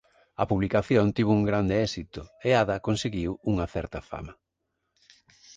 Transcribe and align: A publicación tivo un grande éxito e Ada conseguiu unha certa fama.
A 0.43 0.45
publicación 0.51 1.05
tivo 1.15 1.31
un 1.39 1.43
grande 1.49 1.75
éxito 1.87 2.21
e 2.47 2.49
Ada 2.61 2.83
conseguiu 2.87 3.31
unha 3.51 3.65
certa 3.75 3.99
fama. 4.09 4.33